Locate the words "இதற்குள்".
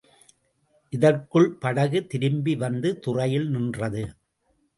0.93-1.47